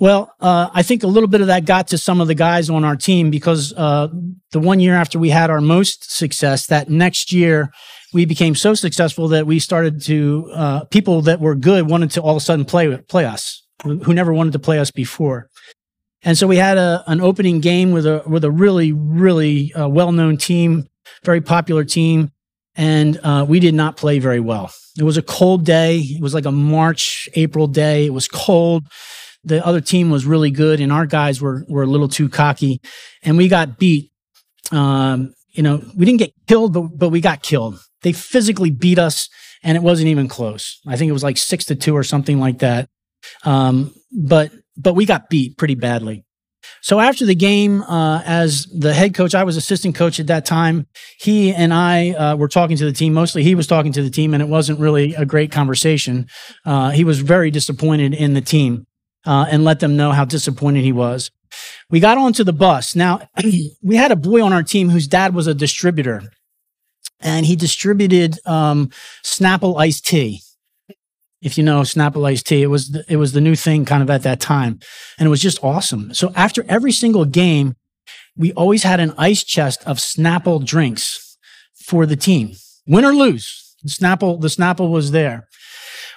[0.00, 2.68] Well, uh, I think a little bit of that got to some of the guys
[2.68, 4.08] on our team because uh,
[4.50, 7.70] the one year after we had our most success, that next year
[8.12, 12.22] we became so successful that we started to uh, people that were good wanted to
[12.22, 15.48] all of a sudden play play us who never wanted to play us before.
[16.22, 19.88] And so we had a, an opening game with a with a really really uh,
[19.88, 20.86] well known team,
[21.22, 22.30] very popular team,
[22.74, 24.72] and uh, we did not play very well.
[24.98, 25.98] It was a cold day.
[25.98, 28.06] It was like a March, April day.
[28.06, 28.86] It was cold.
[29.44, 32.80] The other team was really good, and our guys were were a little too cocky,
[33.22, 34.10] and we got beat.
[34.72, 37.78] Um, you know, we didn't get killed, but but we got killed.
[38.02, 39.28] They physically beat us,
[39.62, 40.80] and it wasn't even close.
[40.86, 42.88] I think it was like six to two or something like that.
[43.44, 46.24] Um, but but we got beat pretty badly.
[46.80, 50.44] So after the game, uh, as the head coach, I was assistant coach at that
[50.44, 50.86] time.
[51.18, 53.14] He and I uh, were talking to the team.
[53.14, 56.26] Mostly, he was talking to the team, and it wasn't really a great conversation.
[56.64, 58.86] Uh, he was very disappointed in the team
[59.26, 61.30] uh, and let them know how disappointed he was.
[61.90, 62.96] We got onto the bus.
[62.96, 63.28] Now,
[63.82, 66.22] we had a boy on our team whose dad was a distributor,
[67.20, 68.90] and he distributed um,
[69.22, 70.40] Snapple iced tea
[71.44, 74.02] if you know Snapple iced tea, it was the, it was the new thing kind
[74.02, 74.80] of at that time,
[75.18, 76.12] and it was just awesome.
[76.14, 77.76] So after every single game,
[78.34, 81.36] we always had an ice chest of Snapple drinks
[81.74, 82.52] for the team,
[82.86, 83.76] win or lose.
[83.86, 85.46] Snapple the Snapple was there.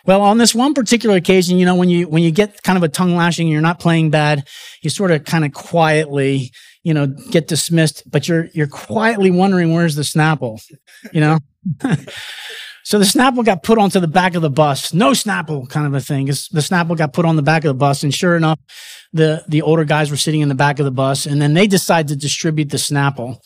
[0.08, 2.84] Well, on this one particular occasion, you know, when you when you get kind of
[2.84, 4.48] a tongue lashing, you're not playing bad,
[4.82, 9.74] you sort of kind of quietly, you know, get dismissed, but you're you're quietly wondering
[9.74, 10.62] where's the Snapple,
[11.12, 11.40] you know.
[12.88, 14.94] So the Snapple got put onto the back of the bus.
[14.94, 16.28] No Snapple kind of a thing.
[16.28, 18.02] The Snapple got put on the back of the bus.
[18.02, 18.58] And sure enough,
[19.12, 21.26] the, the older guys were sitting in the back of the bus.
[21.26, 23.42] And then they decide to distribute the Snapple.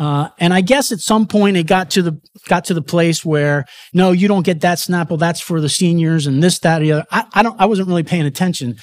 [0.00, 3.22] Uh, and I guess at some point it got to the got to the place
[3.22, 5.18] where no, you don't get that Snapple.
[5.18, 7.06] That's for the seniors and this, that, the other.
[7.10, 7.60] I, I don't.
[7.60, 8.78] I wasn't really paying attention,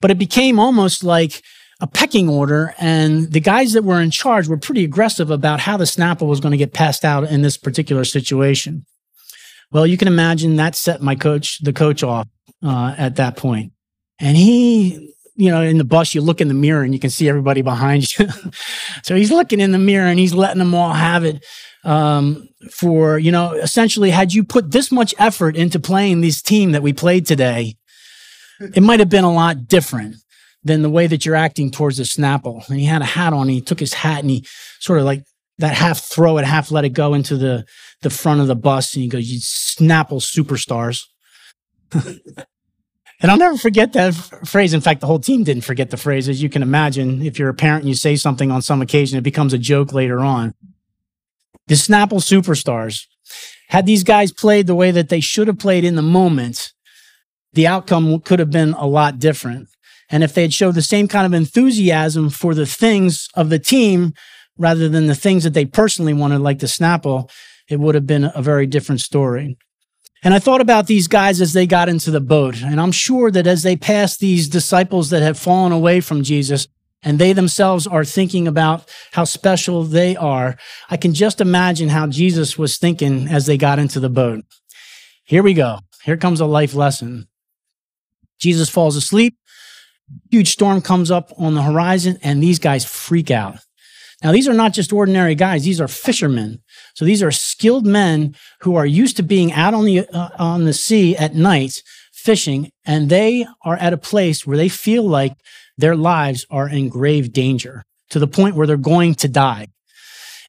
[0.00, 1.42] but it became almost like
[1.80, 5.76] a pecking order, and the guys that were in charge were pretty aggressive about how
[5.76, 8.84] the Snapple was going to get passed out in this particular situation.
[9.70, 12.26] Well, you can imagine that set my coach, the coach off
[12.64, 13.44] uh, at that.
[14.18, 17.10] And he, you know, in the bus, you look in the mirror and you can
[17.10, 18.26] see everybody behind you.
[19.04, 21.44] so he's looking in the mirror and he's letting them all have it.
[21.84, 26.72] Um, for, you know, essentially, had you put this much effort into playing this team
[26.72, 27.76] that we played today,
[28.74, 30.16] it might have been a lot different
[30.64, 32.68] than the way that you're acting towards the Snapple.
[32.68, 33.48] And he had a hat on.
[33.48, 34.44] he took his hat and he
[34.80, 35.22] sort of like
[35.58, 37.64] that half throw it, half let it go into the
[38.02, 41.04] the front of the bus, and he goes, "You Snapple superstars."
[43.20, 44.72] and I'll never forget that f- phrase.
[44.72, 46.28] In fact, the whole team didn't forget the phrase.
[46.28, 49.18] As you can imagine, if you're a parent and you say something on some occasion,
[49.18, 50.54] it becomes a joke later on.
[51.66, 53.06] The Snapple superstars.
[53.68, 56.72] Had these guys played the way that they should have played in the moment,
[57.52, 59.68] the outcome could have been a lot different.
[60.10, 63.58] And if they had showed the same kind of enthusiasm for the things of the
[63.58, 64.14] team
[64.56, 67.30] rather than the things that they personally wanted, like the Snapple,
[67.68, 69.58] it would have been a very different story.
[70.22, 72.60] And I thought about these guys as they got into the boat.
[72.60, 76.66] And I'm sure that as they passed these disciples that have fallen away from Jesus,
[77.02, 80.56] and they themselves are thinking about how special they are,
[80.90, 84.44] I can just imagine how Jesus was thinking as they got into the boat.
[85.24, 85.78] Here we go.
[86.02, 87.28] Here comes a life lesson.
[88.40, 89.36] Jesus falls asleep.
[90.30, 93.58] Huge storm comes up on the horizon, and these guys freak out.
[94.22, 95.62] Now, these are not just ordinary guys.
[95.64, 96.62] These are fishermen.
[96.98, 100.64] So these are skilled men who are used to being out on the, uh, on
[100.64, 101.80] the sea at night
[102.12, 105.34] fishing, and they are at a place where they feel like
[105.76, 109.68] their lives are in grave danger to the point where they're going to die.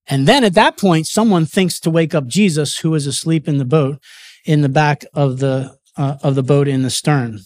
[0.07, 3.59] And then at that point, someone thinks to wake up Jesus, who is asleep in
[3.59, 4.01] the boat
[4.43, 7.41] in the back of the, uh, of the boat in the stern.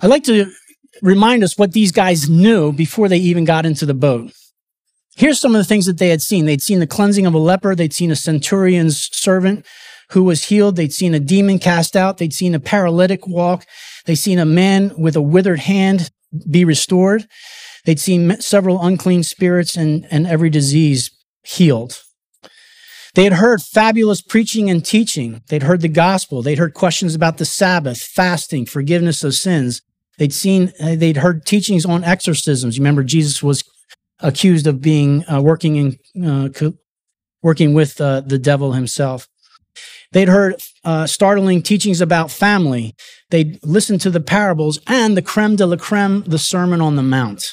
[0.00, 0.50] I'd like to
[1.00, 4.32] remind us what these guys knew before they even got into the boat.
[5.20, 6.46] Here's some of the things that they had seen.
[6.46, 7.74] They'd seen the cleansing of a leper.
[7.74, 9.66] They'd seen a centurion's servant
[10.12, 10.76] who was healed.
[10.76, 12.16] They'd seen a demon cast out.
[12.16, 13.66] They'd seen a paralytic walk.
[14.06, 16.10] They'd seen a man with a withered hand
[16.50, 17.26] be restored.
[17.84, 21.10] They'd seen several unclean spirits and, and every disease
[21.42, 22.00] healed.
[23.14, 25.42] They had heard fabulous preaching and teaching.
[25.50, 26.40] They'd heard the gospel.
[26.40, 29.82] They'd heard questions about the Sabbath, fasting, forgiveness of sins.
[30.16, 32.78] They'd seen, uh, they'd heard teachings on exorcisms.
[32.78, 33.62] You remember Jesus was
[34.22, 36.74] accused of being uh, working in, uh, co-
[37.42, 39.28] working with uh, the devil himself.
[40.12, 42.94] They'd heard uh, startling teachings about family.
[43.30, 47.02] They'd listened to the parables and the creme de la creme, the Sermon on the
[47.02, 47.52] Mount.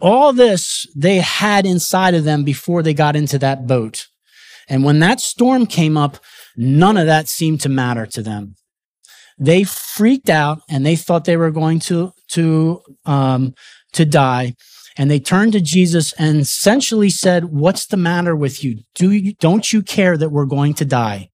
[0.00, 4.06] All this they had inside of them before they got into that boat.
[4.68, 6.18] And when that storm came up,
[6.56, 8.56] none of that seemed to matter to them.
[9.38, 13.54] They freaked out and they thought they were going to, to, um,
[13.92, 14.54] to die.
[14.96, 18.82] And they turned to Jesus and essentially said, what's the matter with you?
[18.94, 21.30] Do you, don't you care that we're going to die?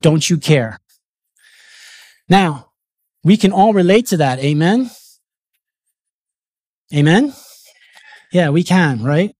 [0.00, 0.78] Don't you care?
[2.28, 2.70] Now,
[3.22, 4.38] we can all relate to that.
[4.38, 4.90] Amen.
[6.94, 7.34] Amen.
[8.32, 9.34] Yeah, we can, right?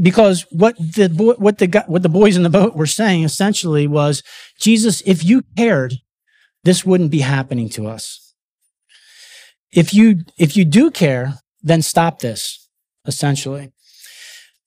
[0.00, 3.86] Because what the boy, what the what the boys in the boat were saying essentially
[3.86, 4.22] was,
[4.58, 5.94] Jesus, if you cared,
[6.64, 8.34] this wouldn't be happening to us.
[9.70, 11.34] If you if you do care,
[11.66, 12.68] then stop this.
[13.06, 13.70] Essentially,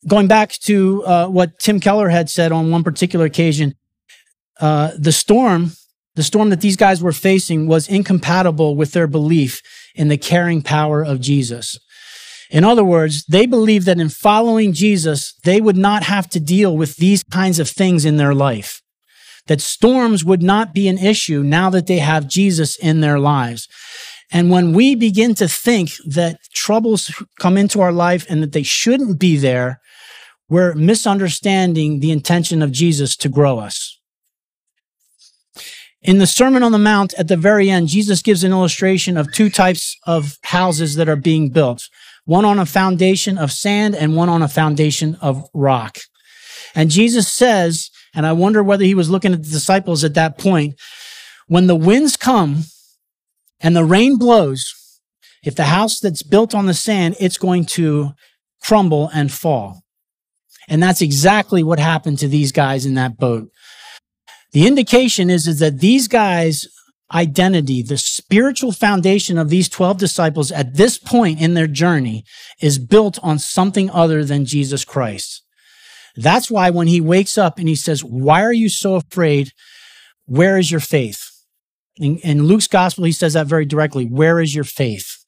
[0.07, 3.75] going back to uh, what Tim Keller had said on one particular occasion,
[4.61, 5.71] uh, the storm,
[6.15, 9.61] the storm that these guys were facing, was incompatible with their belief
[9.95, 11.77] in the caring power of Jesus.
[12.49, 16.75] In other words, they believed that in following Jesus, they would not have to deal
[16.75, 18.81] with these kinds of things in their life.
[19.47, 23.67] That storms would not be an issue now that they have Jesus in their lives.
[24.31, 28.63] And when we begin to think that troubles come into our life and that they
[28.63, 29.81] shouldn't be there,
[30.49, 33.99] we're misunderstanding the intention of Jesus to grow us.
[36.01, 39.31] In the Sermon on the Mount at the very end, Jesus gives an illustration of
[39.33, 41.89] two types of houses that are being built
[42.25, 45.97] one on a foundation of sand and one on a foundation of rock.
[46.75, 50.37] And Jesus says, and I wonder whether he was looking at the disciples at that
[50.37, 50.79] point,
[51.47, 52.65] when the winds come
[53.59, 54.73] and the rain blows,
[55.43, 58.11] if the house that's built on the sand, it's going to
[58.61, 59.81] crumble and fall.
[60.67, 63.49] And that's exactly what happened to these guys in that boat.
[64.51, 66.67] The indication is, is that these guys
[67.13, 72.23] identity, the spiritual foundation of these 12 disciples at this point in their journey
[72.61, 75.43] is built on something other than Jesus Christ.
[76.15, 79.51] That's why when he wakes up and he says, Why are you so afraid?
[80.25, 81.28] Where is your faith?
[81.99, 84.05] In, in Luke's gospel, he says that very directly.
[84.05, 85.25] Where is your faith?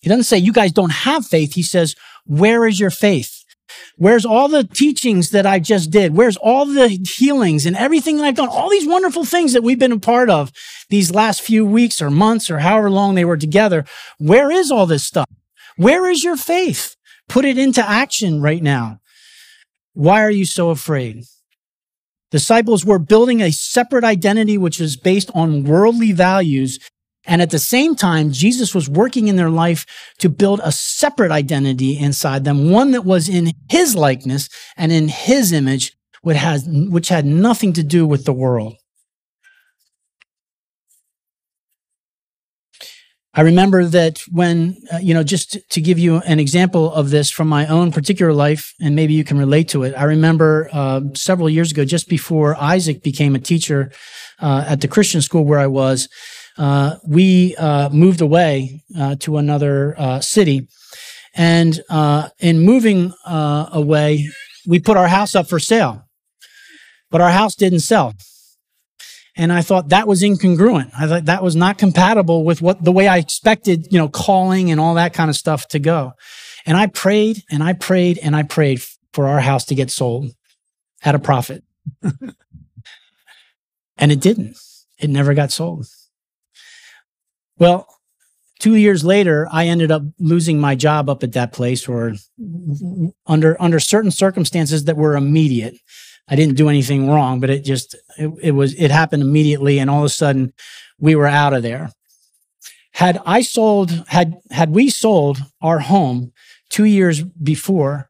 [0.00, 1.54] He doesn't say, You guys don't have faith.
[1.54, 1.94] He says,
[2.26, 3.44] Where is your faith?
[3.96, 6.16] Where's all the teachings that I just did?
[6.16, 8.48] Where's all the healings and everything that I've done?
[8.48, 10.52] All these wonderful things that we've been a part of
[10.88, 13.84] these last few weeks or months or however long they were together.
[14.18, 15.28] Where is all this stuff?
[15.76, 16.96] Where is your faith?
[17.28, 19.00] Put it into action right now.
[19.92, 21.24] Why are you so afraid?
[22.30, 26.78] Disciples were building a separate identity, which is based on worldly values
[27.26, 29.86] and at the same time, Jesus was working in their life
[30.18, 35.08] to build a separate identity inside them, one that was in his likeness and in
[35.08, 38.74] his image, which, which had nothing to do with the world.
[43.32, 47.30] I remember that when, uh, you know, just to give you an example of this
[47.30, 49.94] from my own particular life, and maybe you can relate to it.
[49.96, 53.92] I remember uh, several years ago, just before Isaac became a teacher
[54.40, 56.08] uh, at the Christian school where I was,
[56.58, 60.68] uh, we uh, moved away uh, to another city.
[61.34, 61.80] And
[62.40, 64.28] in moving away,
[64.66, 66.04] we put our house up for sale,
[67.10, 68.14] but our house didn't sell.
[69.40, 70.90] And I thought that was incongruent.
[70.94, 74.70] I thought that was not compatible with what the way I expected, you know, calling
[74.70, 76.12] and all that kind of stuff to go.
[76.66, 78.82] And I prayed and I prayed and I prayed
[79.14, 80.34] for our house to get sold
[81.02, 81.64] at a profit.
[83.96, 84.58] and it didn't.
[84.98, 85.86] It never got sold.
[87.56, 87.86] Well,
[88.58, 92.12] two years later, I ended up losing my job up at that place or
[93.26, 95.76] under, under certain circumstances that were immediate.
[96.28, 99.78] I didn't do anything wrong, but it just, it, it was, it happened immediately.
[99.78, 100.52] And all of a sudden
[100.98, 101.90] we were out of there.
[102.92, 106.32] Had I sold, had, had we sold our home
[106.68, 108.08] two years before,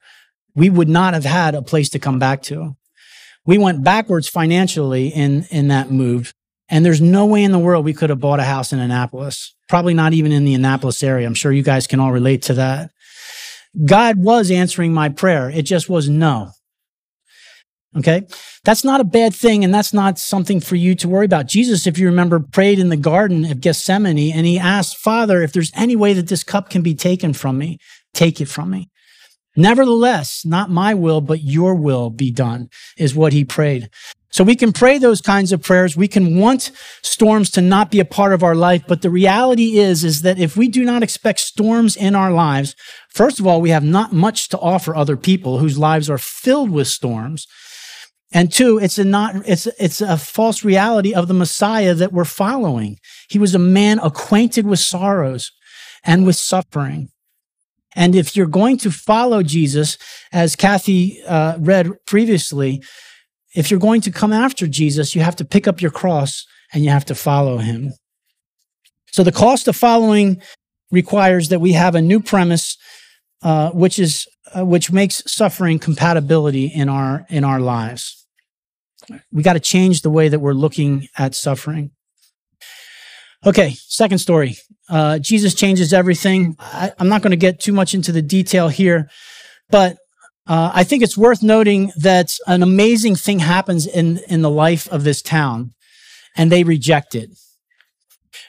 [0.55, 2.77] we would not have had a place to come back to.
[3.47, 6.35] We went backwards financially in, in that move
[6.71, 9.55] and there's no way in the world we could have bought a house in Annapolis,
[9.69, 11.27] probably not even in the Annapolis area.
[11.27, 12.93] I'm sure you guys can all relate to that.
[13.85, 15.51] God was answering my prayer.
[15.51, 16.53] It just was no.
[17.97, 18.27] Okay.
[18.65, 19.65] That's not a bad thing.
[19.65, 21.49] And that's not something for you to worry about.
[21.49, 25.53] Jesus, if you remember, prayed in the garden of Gethsemane and he asked, Father, if
[25.53, 27.79] there's any way that this cup can be taken from me,
[28.15, 28.91] take it from me.
[29.57, 33.91] Nevertheless, not my will, but your will be done, is what he prayed.
[34.33, 35.97] So we can pray those kinds of prayers.
[35.97, 36.71] We can want
[37.03, 38.85] storms to not be a part of our life.
[38.87, 42.77] But the reality is, is that if we do not expect storms in our lives,
[43.09, 46.71] first of all, we have not much to offer other people whose lives are filled
[46.71, 47.49] with storms.
[48.33, 52.25] And two, it's a not, it's, it's a false reality of the Messiah that we're
[52.25, 52.99] following.
[53.29, 55.51] He was a man acquainted with sorrows
[56.05, 57.09] and with suffering.
[57.97, 59.99] And if you're going to follow Jesus,
[60.33, 62.83] as Kathy uh, read previously,
[63.55, 66.85] if you're going to come after Jesus, you have to pick up your cross and
[66.85, 67.93] you have to follow him.
[69.11, 70.41] So the cost of following
[70.93, 72.77] requires that we have a new premise,
[73.43, 78.20] uh, which is uh, which makes suffering compatibility in our in our lives.
[79.33, 81.91] We got to change the way that we're looking at suffering.
[83.47, 84.57] Okay, second story.
[84.89, 86.57] Uh, Jesus changes everything.
[86.59, 89.09] I, I'm not going to get too much into the detail here,
[89.71, 89.97] but
[90.47, 94.89] uh, I think it's worth noting that an amazing thing happens in, in the life
[94.89, 95.73] of this town,
[96.37, 97.31] and they reject it.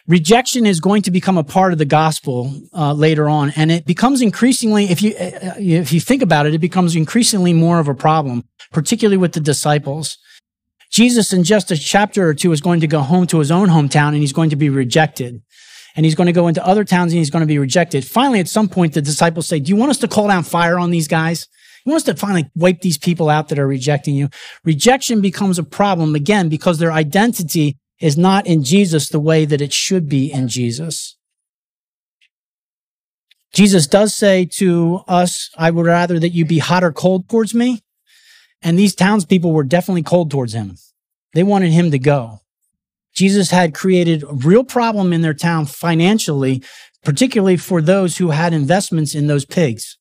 [0.07, 3.85] Rejection is going to become a part of the gospel uh, later on, and it
[3.85, 7.87] becomes increasingly, if you uh, if you think about it, it becomes increasingly more of
[7.87, 10.17] a problem, particularly with the disciples.
[10.91, 13.69] Jesus, in just a chapter or two, is going to go home to his own
[13.69, 15.41] hometown, and he's going to be rejected
[15.95, 18.05] and he's going to go into other towns and he's going to be rejected.
[18.05, 20.79] Finally, at some point, the disciples say, Do you want us to call down fire
[20.79, 21.47] on these guys?
[21.83, 24.29] He wants to finally wipe these people out that are rejecting you.
[24.63, 29.61] Rejection becomes a problem again because their identity is not in Jesus the way that
[29.61, 31.17] it should be in Jesus.
[33.53, 37.53] Jesus does say to us, I would rather that you be hot or cold towards
[37.53, 37.81] me.
[38.61, 40.77] And these townspeople were definitely cold towards him.
[41.33, 42.39] They wanted him to go.
[43.13, 46.63] Jesus had created a real problem in their town financially,
[47.03, 49.97] particularly for those who had investments in those pigs.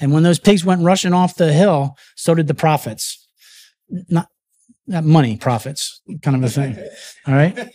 [0.00, 3.26] And when those pigs went rushing off the hill, so did the prophets.
[3.88, 4.28] Not,
[4.86, 6.76] not money profits, kind of a thing.
[7.26, 7.68] All right.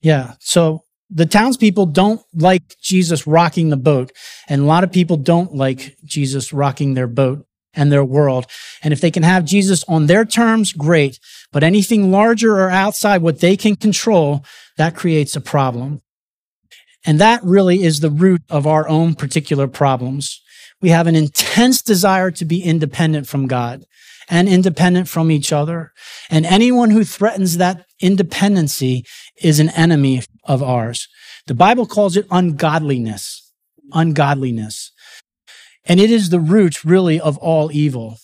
[0.00, 0.34] Yeah.
[0.40, 4.12] So the townspeople don't like Jesus rocking the boat.
[4.48, 8.46] And a lot of people don't like Jesus rocking their boat and their world.
[8.82, 11.18] And if they can have Jesus on their terms, great.
[11.52, 14.44] But anything larger or outside what they can control,
[14.76, 16.02] that creates a problem.
[17.04, 20.40] And that really is the root of our own particular problems.
[20.80, 23.84] We have an intense desire to be independent from God
[24.28, 25.92] and independent from each other.
[26.30, 29.04] And anyone who threatens that independency
[29.40, 31.08] is an enemy of ours.
[31.46, 33.52] The Bible calls it ungodliness,
[33.92, 34.91] ungodliness.
[35.84, 38.18] And it is the root really of all evil.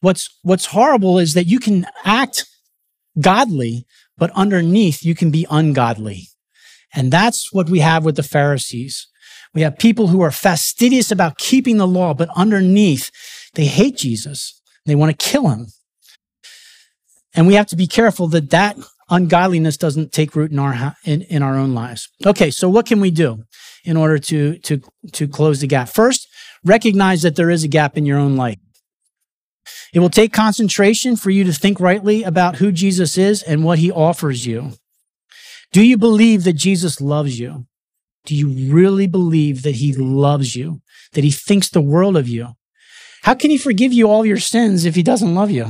[0.00, 2.46] What's, what's horrible is that you can act
[3.20, 3.86] godly,
[4.16, 6.28] but underneath you can be ungodly.
[6.94, 9.08] And that's what we have with the Pharisees.
[9.54, 13.10] We have people who are fastidious about keeping the law, but underneath,
[13.54, 14.60] they hate Jesus.
[14.86, 15.68] They want to kill him.
[17.34, 18.76] And we have to be careful that that
[19.10, 22.08] ungodliness doesn't take root in our in, in our own lives.
[22.24, 23.44] Okay, so what can we do
[23.84, 24.80] in order to to
[25.12, 25.88] to close the gap?
[25.88, 26.28] First,
[26.64, 28.58] recognize that there is a gap in your own life.
[29.92, 33.78] It will take concentration for you to think rightly about who Jesus is and what
[33.78, 34.72] he offers you.
[35.72, 37.66] Do you believe that Jesus loves you?
[38.24, 40.80] Do you really believe that he loves you,
[41.12, 42.54] that he thinks the world of you?
[43.22, 45.68] How can he forgive you all your sins if he doesn't love you?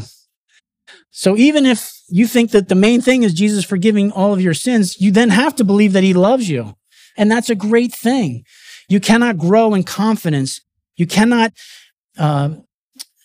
[1.10, 4.54] So even if you think that the main thing is Jesus forgiving all of your
[4.54, 6.74] sins, you then have to believe that he loves you.
[7.16, 8.44] And that's a great thing.
[8.88, 10.60] You cannot grow in confidence.
[10.96, 11.52] You cannot
[12.18, 12.50] uh,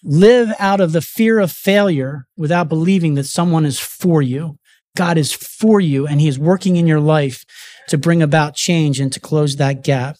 [0.03, 4.57] live out of the fear of failure without believing that someone is for you.
[4.95, 7.45] God is for you and he is working in your life
[7.89, 10.17] to bring about change and to close that gap.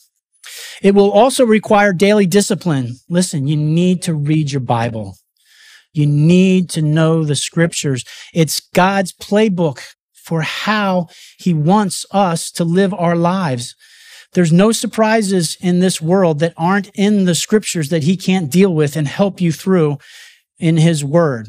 [0.82, 2.96] It will also require daily discipline.
[3.10, 5.18] Listen, you need to read your Bible.
[5.94, 8.06] You need to know the scriptures.
[8.34, 9.82] It's God's playbook
[10.14, 13.76] for how he wants us to live our lives.
[14.34, 18.74] There's no surprises in this world that aren't in the scriptures that he can't deal
[18.74, 19.98] with and help you through
[20.60, 21.48] in his word.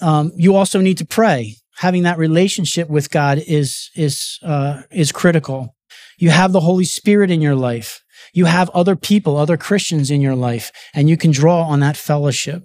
[0.00, 5.12] Um, you also need to pray having that relationship with God is is uh, is
[5.12, 5.74] critical.
[6.18, 8.02] You have the Holy Spirit in your life.
[8.32, 11.96] You have other people, other Christians in your life, and you can draw on that
[11.96, 12.64] fellowship.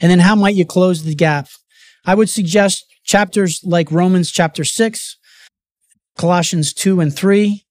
[0.00, 1.48] And then how might you close the gap?
[2.04, 5.17] I would suggest chapters like Romans chapter 6,
[6.18, 7.64] Colossians 2 and 3,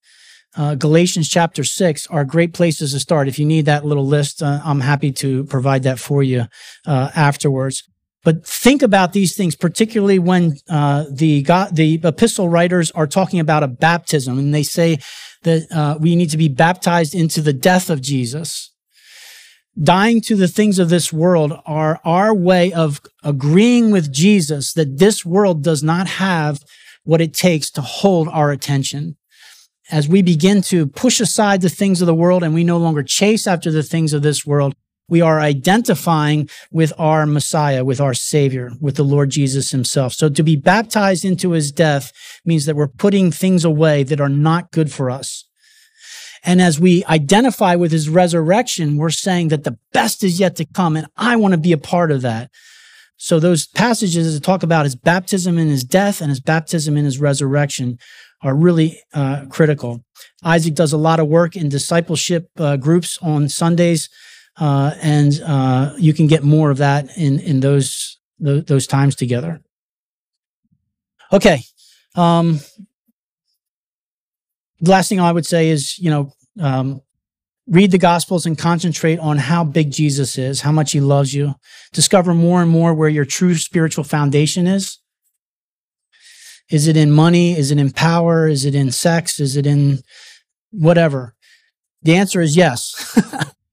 [0.56, 3.28] uh, Galatians chapter 6 are great places to start.
[3.28, 6.48] If you need that little list, uh, I'm happy to provide that for you
[6.88, 7.84] uh, afterwards.
[8.24, 13.40] But think about these things, particularly when uh, the God, the epistle writers are talking
[13.40, 14.98] about a baptism, and they say
[15.44, 18.72] that uh, we need to be baptized into the death of Jesus.
[19.80, 24.98] dying to the things of this world are our way of agreeing with Jesus that
[24.98, 26.64] this world does not have
[27.08, 29.16] what it takes to hold our attention.
[29.90, 33.02] As we begin to push aside the things of the world and we no longer
[33.02, 34.76] chase after the things of this world,
[35.08, 40.12] we are identifying with our Messiah, with our Savior, with the Lord Jesus Himself.
[40.12, 42.12] So to be baptized into His death
[42.44, 45.46] means that we're putting things away that are not good for us.
[46.44, 50.66] And as we identify with his resurrection, we're saying that the best is yet to
[50.66, 50.96] come.
[50.96, 52.52] And I want to be a part of that.
[53.18, 57.06] So those passages that talk about his baptism and his death and his baptism and
[57.06, 57.98] his resurrection
[58.44, 60.04] are really uh, critical.
[60.44, 64.10] Isaac does a lot of work in discipleship uh, groups on Sundays,
[64.60, 69.16] uh, and uh, you can get more of that in in those those, those times
[69.16, 69.62] together.
[71.34, 71.62] Okay,
[72.16, 72.60] um,
[74.82, 77.02] last thing I would say is, you know, um,
[77.68, 81.56] read the Gospels and concentrate on how big Jesus is, how much he loves you.
[81.92, 85.00] Discover more and more where your true spiritual foundation is.
[86.70, 87.58] Is it in money?
[87.58, 88.48] Is it in power?
[88.48, 89.40] Is it in sex?
[89.40, 90.00] Is it in
[90.72, 91.36] whatever?
[92.02, 93.20] The answer is yes.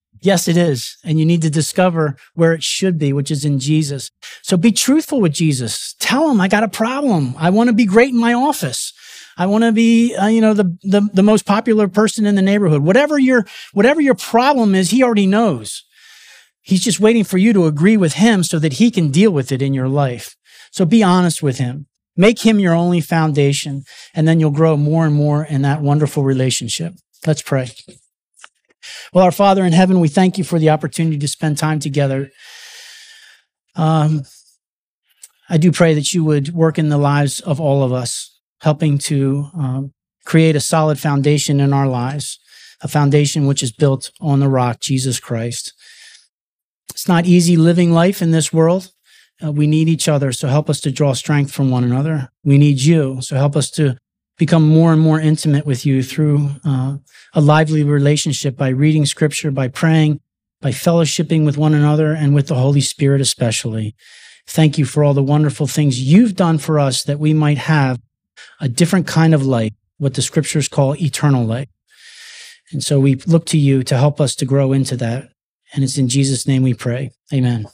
[0.21, 0.97] yes, it is.
[1.05, 4.11] And you need to discover where it should be, which is in Jesus.
[4.43, 5.95] So be truthful with Jesus.
[5.99, 7.35] Tell him, I got a problem.
[7.37, 8.93] I want to be great in my office.
[9.37, 12.43] I want to be, uh, you know, the, the, the most popular person in the
[12.43, 12.83] neighborhood.
[12.83, 15.85] Whatever your, whatever your problem is, he already knows.
[16.61, 19.53] He's just waiting for you to agree with him so that he can deal with
[19.53, 20.37] it in your life.
[20.71, 21.87] So be honest with him.
[22.17, 23.83] Make him your only foundation,
[24.15, 26.95] and then you'll grow more and more in that wonderful relationship.
[27.27, 27.71] Let's pray.
[29.13, 32.31] Well, our Father in heaven, we thank you for the opportunity to spend time together.
[33.75, 34.23] Um,
[35.49, 38.34] I do pray that you would work in the lives of all of us
[38.65, 39.93] helping to um,
[40.25, 42.39] create a solid foundation in our lives,
[42.81, 45.75] a foundation which is built on the rock, Jesus Christ.
[46.91, 48.91] It's not easy living life in this world.
[49.45, 52.31] Uh, we need each other, so help us to draw strength from one another.
[52.43, 53.99] We need you, so help us to
[54.39, 56.97] become more and more intimate with you through uh,
[57.35, 60.21] a lively relationship by reading scripture, by praying,
[60.63, 63.95] by fellowshipping with one another and with the Holy Spirit especially.
[64.47, 68.01] Thank you for all the wonderful things you've done for us that we might have
[68.61, 71.69] a different kind of light, what the scriptures call eternal light.
[72.73, 75.29] And so we look to you to help us to grow into that.
[75.73, 77.11] And it's in Jesus' name we pray.
[77.33, 77.67] Amen.